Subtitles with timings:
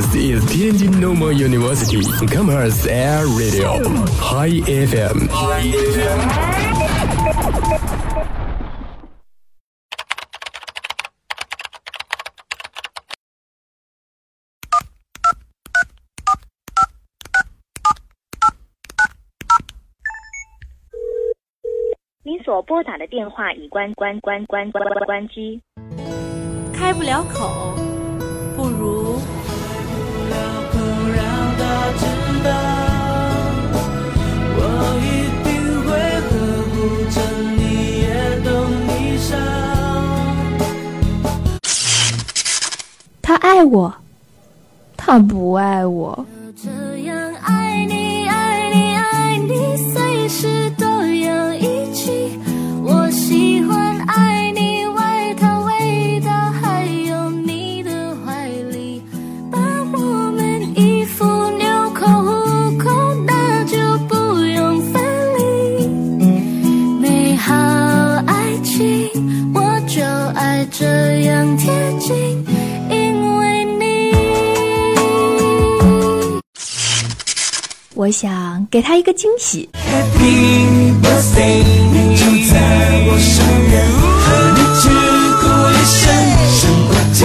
[0.00, 3.84] This is Tianjin Normal University Commerce Air Radio
[4.16, 5.28] High FM。
[22.22, 25.60] 您所拨打的电话已关关关关关关关机。
[26.72, 27.74] 开不了口，
[28.56, 29.20] 不如
[43.60, 43.94] 爱我，
[44.96, 46.24] 他不爱我。
[46.56, 46.70] 这
[47.02, 50.70] 样爱你，爱你，爱你，随时
[78.69, 79.69] 给他一个惊喜。
[79.73, 82.55] Happy birthday，你就在
[83.07, 83.33] 我身
[83.69, 83.73] 边，
[84.23, 84.25] 和
[84.55, 84.83] 你只
[85.41, 86.03] 过一生，
[86.51, 87.19] 胜过天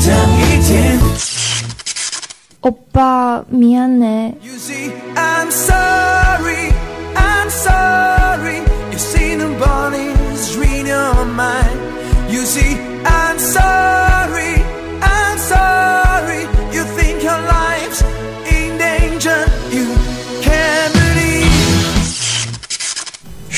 [0.00, 0.06] 堂
[0.40, 0.72] 一天。
[2.60, 4.34] 欧巴，미안해。
[4.42, 6.72] You see, I'm sorry,
[7.14, 8.62] I'm sorry.
[8.90, 11.78] You see, nobody's reading your mind.
[12.28, 14.19] You see, I'm sorry,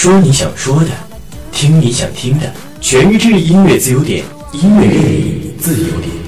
[0.04, 0.90] 说你想说的，
[1.50, 6.23] 听你想听的，全日制音乐自由点，音乐恋你自由点。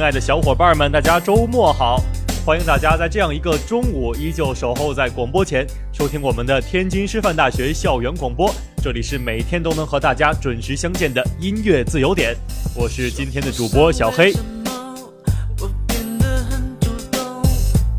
[0.00, 2.02] 亲爱的小伙伴们，大家周末好！
[2.46, 8.50] 欢迎大家在这样一个中午依旧守候在广播前，收听我们的天津师范大学校园广播。
[8.82, 12.34] 这里是每天都能和大家准时相见的音乐自由点，
[12.74, 14.32] 我是今天的主播小黑。
[15.60, 17.42] 我变得很主动，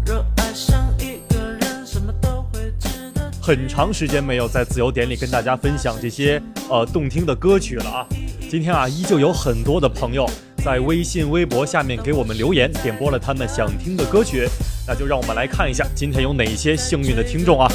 [0.03, 3.31] 若爱上一个人，什么都会值得。
[3.39, 8.07] 很长时间没有在自由点里跟大家分享这些呃动听的歌曲了啊！
[8.49, 10.27] 今天啊，依旧有很多的朋友
[10.63, 14.47] 在微信、微博下面给我们留言，点播了他们想听的歌曲。
[14.87, 17.67] 那就让我们来看一下今天有哪些幸运的听众啊！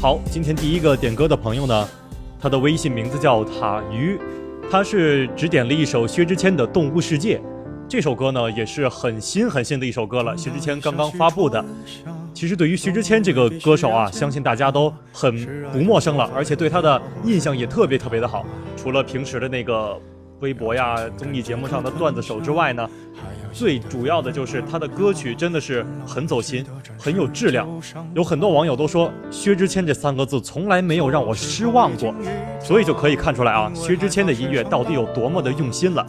[0.00, 1.88] 好，今天第一个点歌的朋友呢，
[2.40, 4.18] 他的微信名字叫塔鱼，
[4.68, 7.38] 他是只点了一首薛之谦的《动物世界》。
[7.88, 11.64] 这首歌呢也是很新很新的一首歌了，薛之谦刚刚发布的。
[12.40, 15.30] 其实对于薛之谦这个歌手啊，相信大家都很
[15.70, 18.46] 不陌生了，而且对他的印象也特别特别的好。
[18.78, 20.00] 除了平时的那个
[20.40, 22.88] 微博呀、综艺节目上的段子手之外呢，
[23.52, 26.64] 最主要的就是他的歌曲真的是很走心，
[26.98, 27.68] 很有质量。
[28.14, 32.14] 有很多网友都说薛之谦这三个字从来没有让我失望过，
[32.60, 36.06] 所以就可以看出来啊，薛之谦的音乐到底有多么的用心了。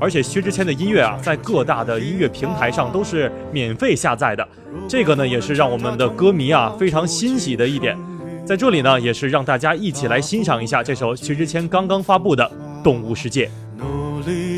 [0.00, 4.46] 而且薛之谦的音乐啊，在各大的音乐平台上都是免费下载的，
[4.88, 7.96] 这个呢也是让我们的歌迷啊非常欣喜的一点。
[8.44, 12.44] 在这里呢，也是让大家一起来欣赏一下这首薛之谦刚刚发布的
[12.82, 13.46] 《动物世界》。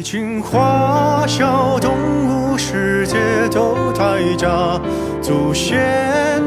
[0.04, 1.90] 努力进化，小动
[2.28, 3.16] 物世界
[3.50, 4.78] 都太假，
[5.22, 5.80] 祖先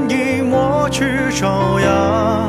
[0.07, 2.47] 已抹去爪牙，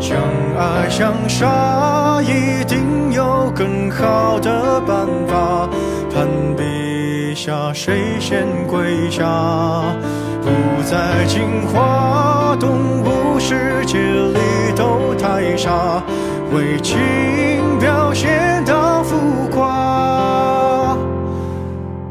[0.00, 0.16] 相
[0.58, 5.68] 爱相杀，一定有更好的办法。
[6.12, 9.24] 攀比下谁先跪下，
[10.40, 10.48] 不
[10.84, 14.38] 再进化，动物世界里
[14.74, 16.02] 都太傻，
[16.54, 16.98] 为情
[17.78, 18.55] 表现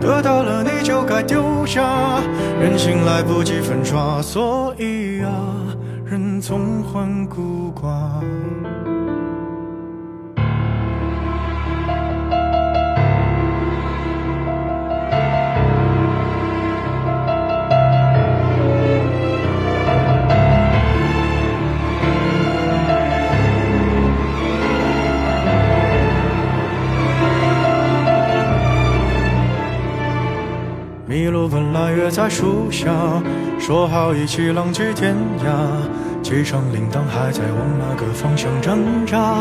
[0.05, 2.21] 得到了你就该丢下，
[2.59, 5.31] 人心来不及粉刷，所以啊，
[6.05, 7.89] 人总患孤寡。
[32.15, 32.89] 在树下，
[33.59, 35.13] 说好一起浪迹天
[35.43, 36.23] 涯。
[36.23, 39.35] 机场铃铛还在往那个方向挣扎。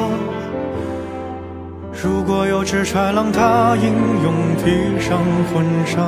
[2.03, 3.94] 如果有只豺狼，它英
[4.25, 5.21] 勇披上
[5.53, 6.03] 婚纱，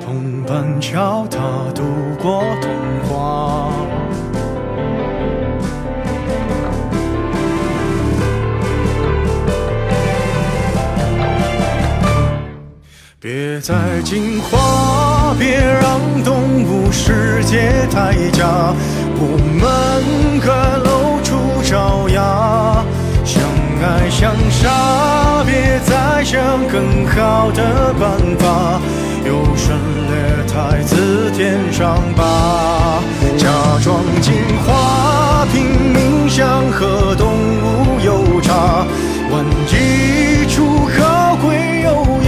[0.00, 1.40] 同伴叫它
[1.74, 1.82] 度
[2.22, 2.70] 过童
[3.08, 3.72] 话。
[13.20, 13.74] 别再
[14.04, 15.07] 进化，
[15.38, 18.74] 别让动物世界太假，
[19.14, 19.60] 我们
[20.40, 20.50] 各
[20.82, 22.84] 露出爪牙，
[23.24, 23.40] 相
[23.80, 28.80] 爱相杀，别再想更好的办法，
[29.24, 29.78] 优胜
[30.10, 33.00] 劣汰自天上拔，
[33.38, 33.46] 假
[33.84, 34.34] 装进
[34.66, 38.84] 化，拼命想和动物有差，
[39.30, 41.88] 万一出高贵优
[42.26, 42.27] 雅。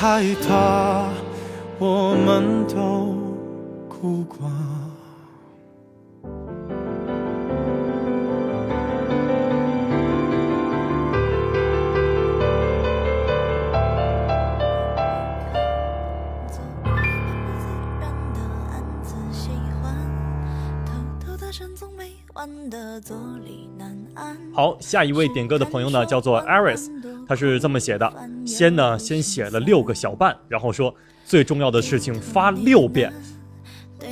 [0.00, 1.10] 别害怕，
[1.78, 3.10] 我们都。
[24.52, 26.90] 好，下一位点歌的朋友呢，叫做 Aris，
[27.30, 28.12] 他是这么写的：
[28.44, 30.92] 先呢，先写了六个小半，然后说
[31.24, 33.12] 最重要的事情发六遍。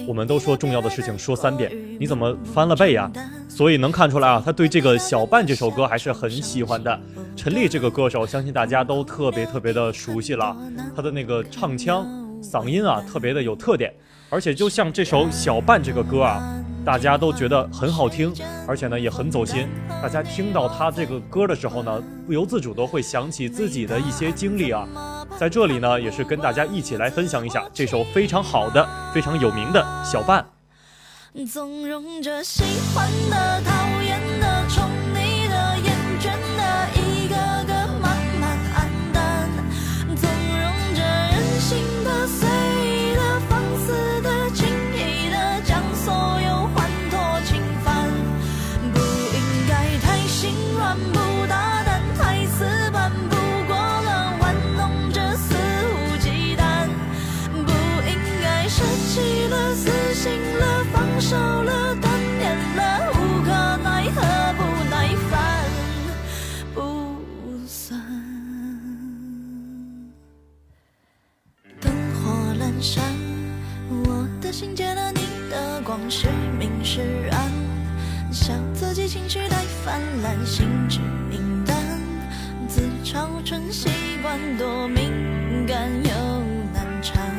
[0.06, 1.69] 我们都说重要的事情说三遍，
[1.99, 3.11] 你怎么翻了倍呀？
[3.49, 7.00] 所以能看出来啊，他对这个小半这首歌还是很喜欢的。
[7.35, 10.56] 陈粒这个歌手，相信大家都特别特别的熟悉了，
[10.94, 12.06] 他的那个唱腔、
[12.41, 13.93] 嗓音啊，特别的有特点。
[14.31, 16.41] 而且就像这首小半这个歌啊，
[16.85, 18.32] 大家都觉得很好听，
[18.69, 19.67] 而且呢也很走心。
[20.03, 24.87] 大家听到他这个歌的时候呢，不由自主的会想起自己的一些经历啊。
[25.38, 30.47] 在这里呢，也是跟大家一起来分享一下这首非常好的、非常有名的小半。
[31.50, 32.62] 纵容着喜
[32.94, 33.77] 欢的、他
[72.80, 73.02] 山，
[73.88, 75.20] 我的心借了你
[75.50, 76.28] 的光，是
[76.58, 77.50] 明是暗，
[78.32, 81.76] 笑自己情绪太泛滥，心智明淡，
[82.69, 83.88] 自嘲成习
[84.22, 86.10] 惯，多敏感又
[86.72, 87.38] 难缠。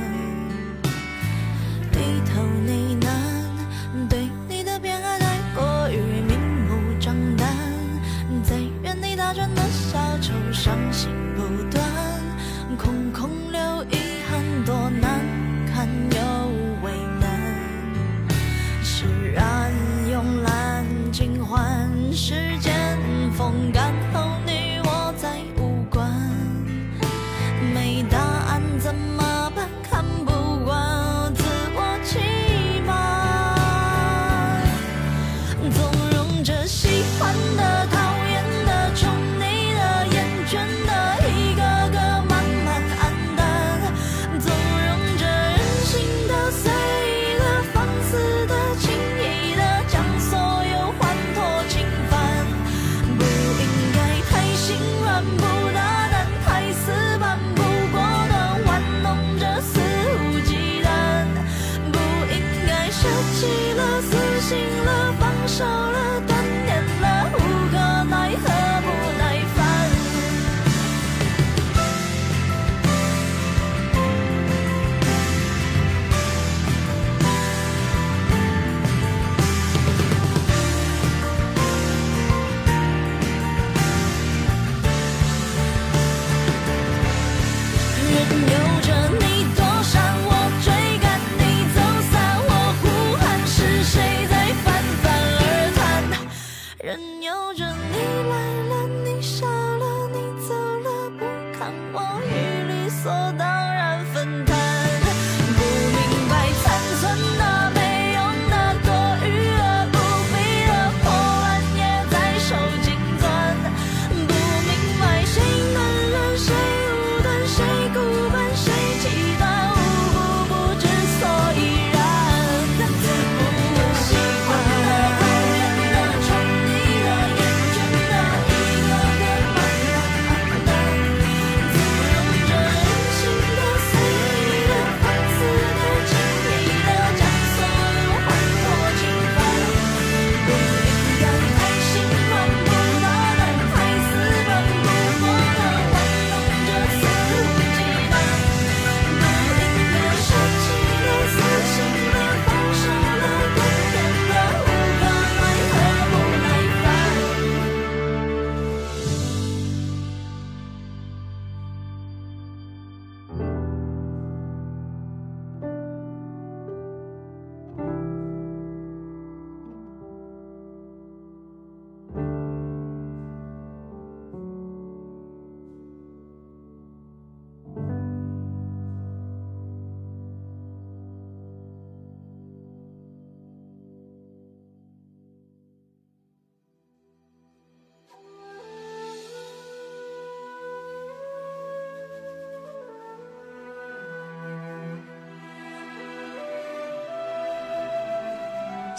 [96.82, 98.59] 任由着你来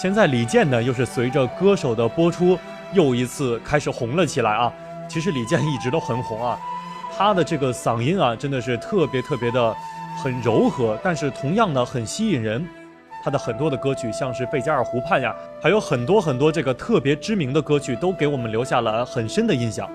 [0.00, 2.58] 现在李健呢，又是随着歌手的播出，
[2.94, 4.72] 又一次开始红了起来啊。
[5.06, 6.58] 其实李健一直都很红啊，
[7.14, 9.76] 他的这个嗓音啊，真的是特别特别的
[10.16, 12.66] 很柔和，但是同样呢很吸引人。
[13.22, 19.86] 他的很多的歌曲，像是《贝加尔湖畔》呀，还有很多很多这个特别知名的歌曲，都给我们留下了很深的印象。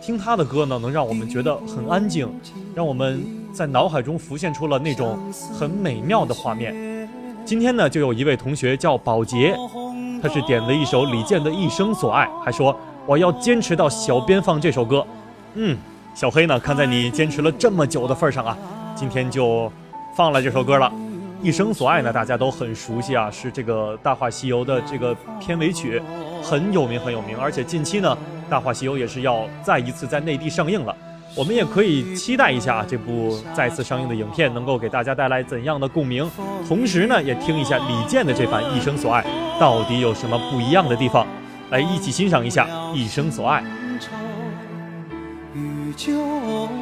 [0.00, 2.28] 听他的歌呢，能让我们觉得很安静，
[2.74, 5.16] 让我们在脑海中浮现出了那种
[5.56, 6.74] 很美妙的画面。
[7.46, 9.56] 今天呢，就有一位同学叫宝洁，
[10.20, 12.76] 他是点了一首李健的《一生所爱》，还说
[13.06, 15.06] 我要坚持到小编放这首歌。
[15.54, 15.78] 嗯，
[16.12, 18.58] 小黑呢，看在你坚持了这么久的份上啊，
[18.96, 19.70] 今天就
[20.16, 20.92] 放了这首歌了。
[21.40, 26.02] 《一生所爱》呢，大家都很熟悉啊，是这个《大话西游》的这个片尾曲，
[26.42, 27.38] 很有名很有名。
[27.38, 28.18] 而且近期呢，
[28.50, 30.92] 《大话西游》也是要再一次在内地上映了。
[31.36, 36.30] 我们也可以期待一下这部再次上映的影片能够给大家带来怎样的共鸣，
[36.66, 39.22] 同时呢，也听一下李健的这番《一生所爱》
[39.60, 41.26] 到底有什么不一样的地方。
[41.70, 43.62] 来，一起欣赏一下《一生所爱》。
[44.00, 44.12] 愁
[45.52, 46.14] 与旧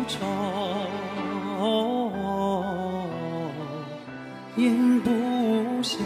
[0.06, 0.24] 愁，
[4.56, 5.98] 咽不下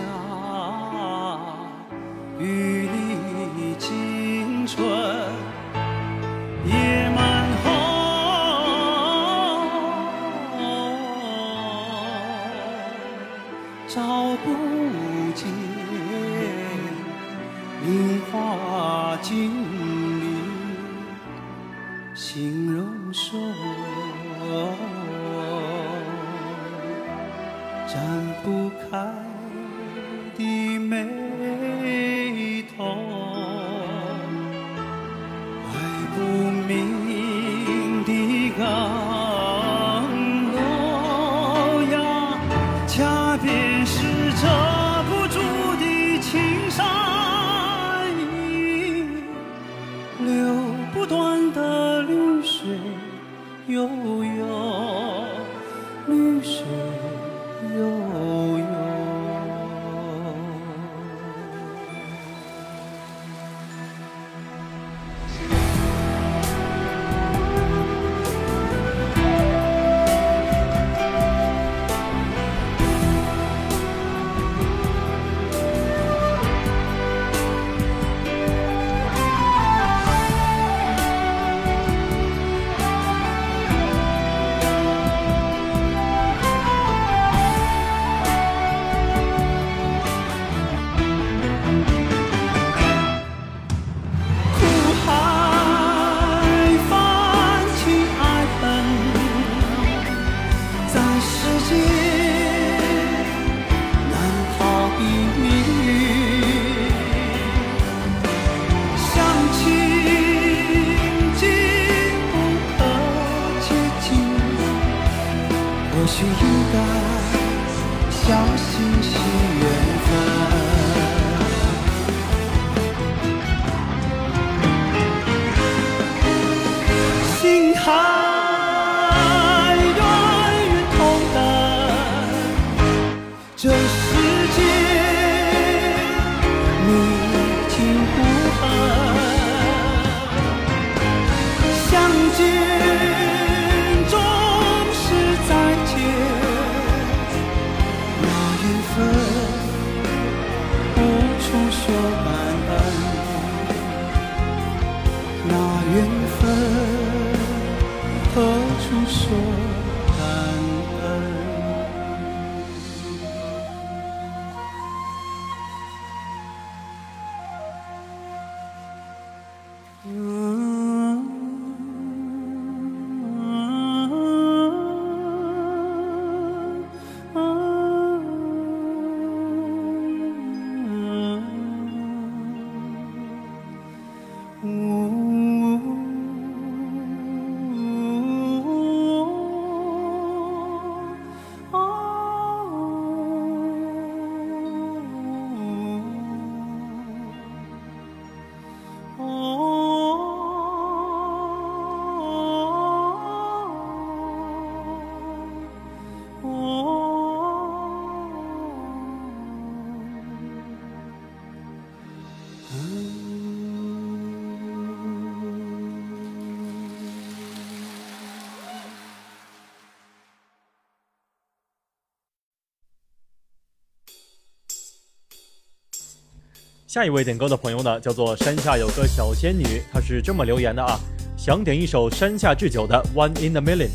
[226.88, 230.98] 下一位点歌的朋友呢，叫做山下有个小仙女，她是这么留言的啊，
[231.36, 233.88] 想点一首山下智久的《One in a Million》，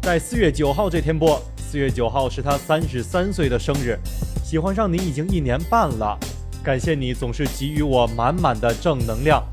[0.00, 1.38] 在四月九号这天播。
[1.58, 3.98] 四月九号是她三十三岁的生日，
[4.42, 6.18] 喜欢上你已经一年半了，
[6.64, 9.44] 感谢你总是给予我满满的正能量，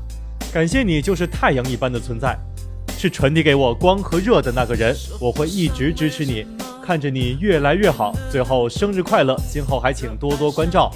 [0.50, 2.34] 感谢你就是太阳一般的存在，
[2.96, 6.46] 是传递给我光和热的那个人，我会一直支持你，
[6.82, 8.16] 看着你越来越好。
[8.32, 10.90] 最后生日快乐，今后还请多多关照。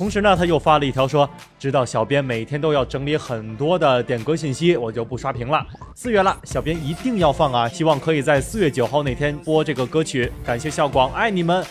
[0.00, 1.28] 同时呢，他又发了一条说
[1.60, 5.62] ：“知道小编每天都要整理很多的点歌信息，我就不刷屏了。
[5.94, 7.68] 四月了，小编一定要放啊！
[7.68, 10.32] 希望可以在四月九号那天播这个歌曲。
[10.42, 11.62] 感谢校广，爱你们，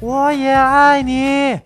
[0.00, 1.60] 我也爱你。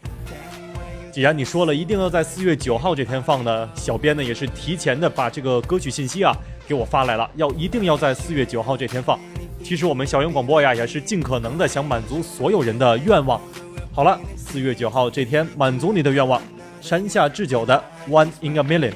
[1.12, 6.34] 既然你说了一定要在四月九号这天放呢，小编呢也是提前的把这个歌曲信息啊
[6.66, 9.16] 给我发来了，要一定要在四月九号这天放。
[9.62, 13.40] 其实我们校园广播呀也是尽可能的想满足所有人的愿望。
[13.92, 16.40] 好了。”四月九号这天，满足你的愿望。
[16.80, 18.92] 山下智久的《One in a Million》。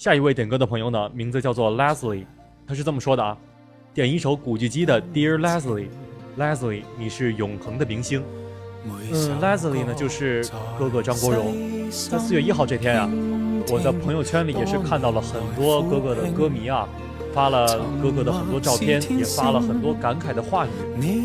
[0.00, 2.24] 下一位点歌的朋友呢，名字叫做 Leslie，
[2.66, 3.36] 他是这么说的啊：
[3.92, 5.88] 点一首古巨基的《Dear Leslie》
[6.38, 8.22] ，Leslie，你是永恒的明星。
[8.86, 10.42] 嗯，Leslie 呢就是
[10.78, 11.54] 哥哥张国荣。
[11.90, 13.10] 在四月一号这天啊，
[13.68, 16.88] 我的朋友圈里也是看到了很多哥哥的歌迷啊，
[17.34, 17.66] 发了
[18.02, 20.70] 哥哥的很多照片，也发了很多感慨的话语。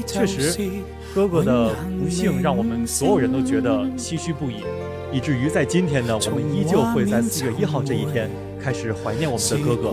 [0.06, 0.70] 确实，
[1.14, 4.66] 哥哥的不幸让我们所有人都觉得唏嘘不已，
[5.14, 8.30] 以至于在今天呢，我们依旧会在四月一号这一天。
[8.66, 9.92] 开始怀念我们的哥哥，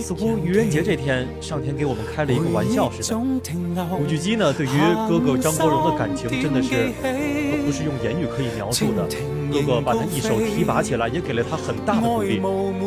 [0.00, 3.18] 似乎愚人节这天，上天给我们开了一个玩笑似的。
[3.96, 4.70] 古巨基呢，对于
[5.08, 9.08] 哥哥张国荣的感情真的是都不是用言语可以描述的。
[9.52, 12.40] 哥哥把他一手提拔起来，也给了他很大的鼓励。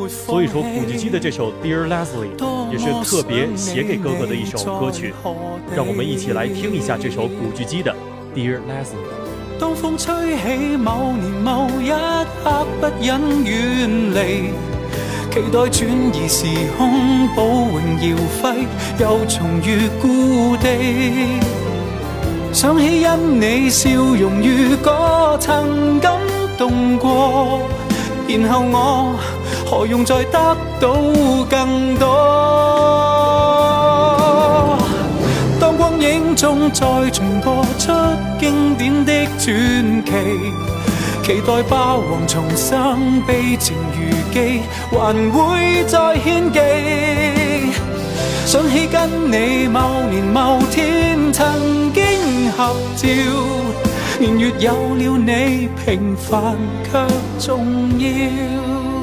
[0.07, 2.37] 所以说，古巨基的这首《Dear Leslie》
[2.71, 5.13] 也是特别写给哥哥的一首歌曲。
[5.75, 7.93] 让我们一起来听一下这首古巨基的
[8.33, 9.03] 《Dear Leslie》。
[9.59, 14.74] 当风吹起，某年某一刻，不忍远离。
[15.35, 16.45] 期待转移时
[16.77, 18.65] 空，保荣耀辉，
[18.97, 21.41] 又重遇故地。
[22.53, 26.17] 想起因你笑容如歌，曾感
[26.57, 27.59] 动过。
[28.29, 29.13] 然后我
[29.65, 30.93] 何用再得到
[31.49, 32.07] 更多？
[35.59, 37.91] 当光影中再重播出
[38.39, 40.11] 经典的传奇。
[41.25, 44.61] 期待霸王重生，悲情如记，
[44.91, 46.59] 还会再献技。
[48.45, 53.07] 想起跟你某年某天曾经合照，
[54.19, 57.03] 年月有了你，平凡却
[57.39, 58.94] 重要。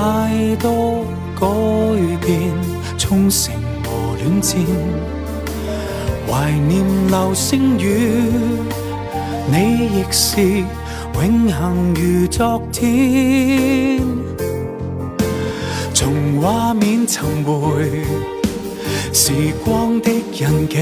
[0.00, 1.04] 太多
[1.38, 1.46] 改
[2.24, 2.50] 变，
[2.96, 3.52] 冲绳
[3.84, 4.58] 和恋战，
[6.26, 8.32] 怀念流星雨，
[9.52, 10.64] 你亦是。
[11.12, 14.00] 永恒如昨天，
[15.92, 18.02] 从画面寻回
[19.12, 20.78] 时光的印记，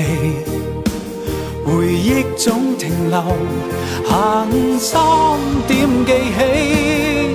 [1.64, 3.20] 回忆总停留，
[4.07, 5.00] 行三
[5.66, 7.28] 点记起，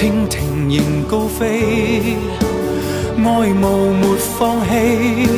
[0.00, 2.16] 蜻蜓仍高飞，
[3.18, 5.28] 爱慕没放弃，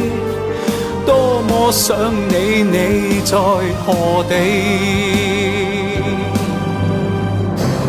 [1.04, 1.96] 多么想
[2.28, 3.36] 你，你在
[3.84, 4.36] 何地？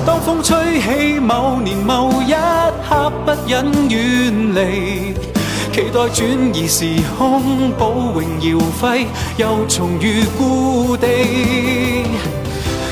[0.03, 2.33] 当风吹起，某年某一
[2.89, 5.13] 刻，不忍远离，
[5.71, 9.05] 期待转移时空，保荣耀辉，
[9.37, 11.05] 又重遇故地。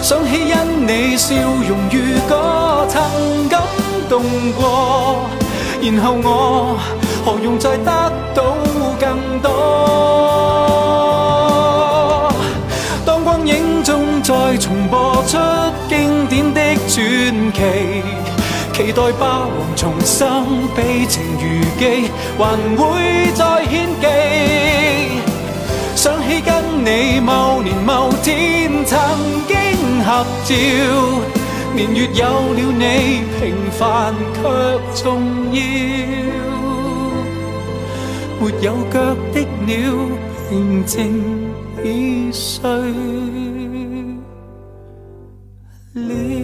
[0.03, 0.55] 想起因
[0.87, 2.60] 你笑容如歌，
[2.91, 3.01] 曾
[3.47, 3.61] 感
[4.09, 5.23] 动过，
[5.81, 6.77] 然后我
[7.23, 7.85] 何用再得
[8.35, 8.43] 到
[8.99, 9.49] 更多？
[13.05, 15.37] 当光影中再重播出
[15.87, 18.03] 经典的传奇，
[18.73, 22.41] 期待霸王重生，悲情如记，还
[22.75, 24.05] 会再献技。
[25.95, 26.51] 想起跟
[26.83, 28.99] 你某年某天曾
[29.47, 29.55] 经
[30.03, 30.53] 合照，
[31.75, 32.83] 年月有了你，
[33.39, 34.39] 平凡却
[35.03, 35.05] 重
[35.53, 35.59] 要。
[38.39, 38.95] 没有脚
[39.33, 39.73] 的鸟，
[40.49, 40.51] 平
[40.85, 41.51] 静。
[41.83, 42.61] 已睡
[45.95, 46.40] 了。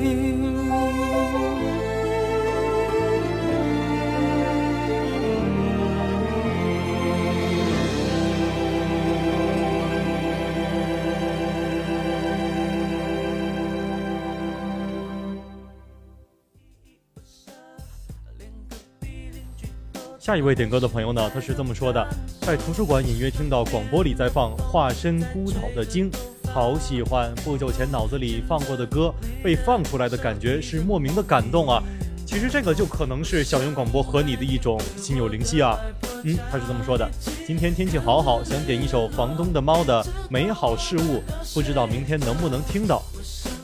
[20.27, 22.05] 下一位点歌的朋友呢，他是这么说的：
[22.41, 26.11] 在图书馆隐约听到广播里在放《化身孤岛的鲸》，
[26.51, 27.33] 好喜欢。
[27.45, 29.09] 不久前脑子里放过的歌
[29.41, 31.81] 被放出来的感觉是莫名的感动啊！
[32.25, 35.77] 其实这个就可能是小云广播和你的一种心有灵犀啊。
[36.25, 37.09] 嗯，他是这么说的：
[37.47, 43.01] 今天天气好好，想点一首房东的猫的《美好事物》，不知道明天能不能听到。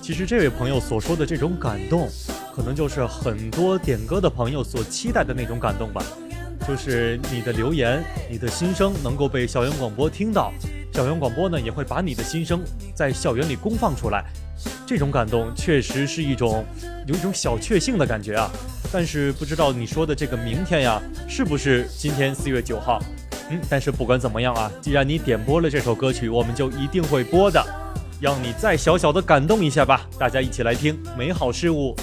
[0.02, 2.08] 其实这位朋友所说的这种感动，
[2.56, 6.02] 可能就是很多点歌的朋友所期待的那种感动吧。
[6.68, 10.52] 就是你的留言，你的心声能够被校园广播听到，
[10.92, 12.62] 校园广播呢也会把你的心声
[12.96, 14.24] 在校园里公放出来，
[14.86, 16.66] 这种感动确实是一种
[17.06, 18.50] 有一种小确幸的感觉啊。
[18.92, 23.02] 但是不知道你说的这个明天呀，是不是今天四月九号？
[23.50, 27.62] 嗯，但是不管怎么样啊，既然你点播了这首歌曲，我们就一定会播的，
[28.22, 30.08] 让你再小小的感动一下吧。
[30.18, 31.94] 大家一起来听《美好事物》。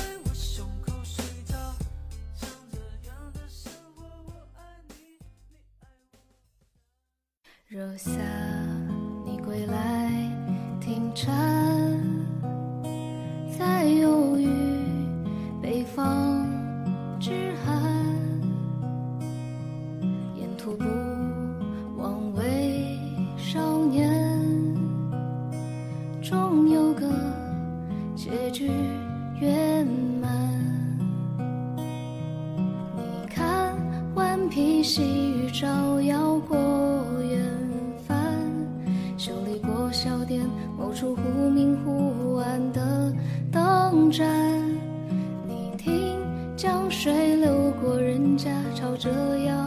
[46.91, 49.60] 水流过人家，朝着要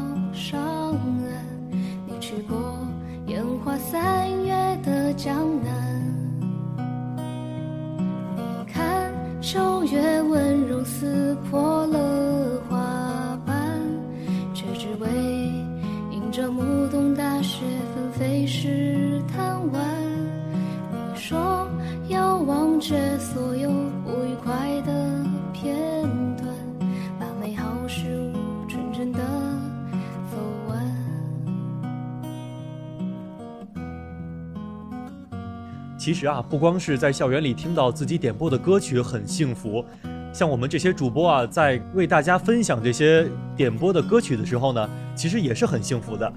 [36.13, 39.84] 其实啊，不光是在校园里听到自己点播的歌曲很幸福，
[40.32, 46.32] 像我们这些主播啊，在为大家分享这些点播的歌曲的时候呢，其实也是很幸福的。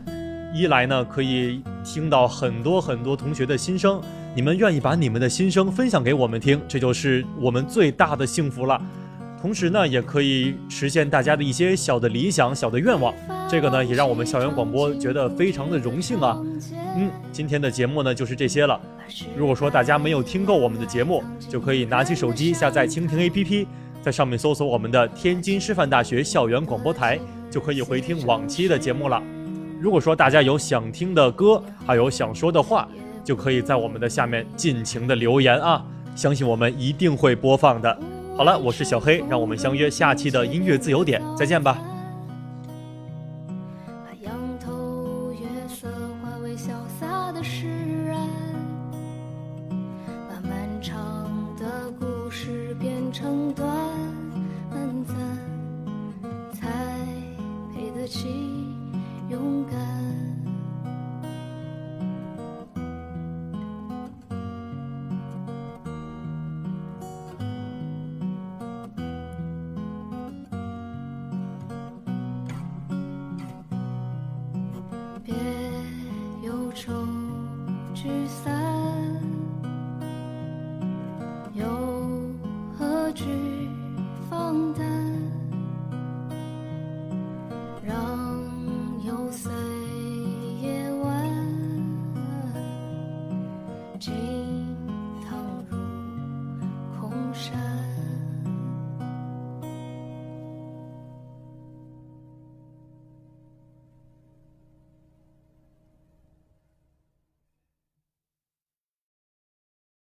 [0.54, 4.00] 一来呢，可以听到很多很多同学的心声，
[4.34, 8.80] 你们愿意把你们的心声分享给我们听，这就是我们最大的幸福了。
[9.38, 13.12] 同时呢，也可以实现大家的一些小的理想、小的愿望。
[13.46, 16.42] 这个呢，也让我们校园广播觉得非常的荣幸啊。
[16.96, 18.80] 嗯，今天的节目呢就是这些了。
[19.36, 23.66] 如果说大家没有听够我们的节目，就可以拿起手机下载蜻蜓 APP，
[24.02, 27.18] 在上面搜索我们的天津师范大学校园广播台，
[27.50, 29.22] 就可以回听往期的节目了。
[29.80, 32.88] 如果说大家有想听的歌，还有想说的话，
[33.24, 37.98] 就可以在我们的下面尽情的留言啊，相信我们一定会播放的。
[38.36, 41.95] 好了，我是小黑，让我们相约下期的音乐自由点，再见吧。